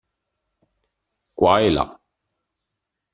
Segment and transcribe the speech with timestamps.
[1.37, 1.85] Qua e là.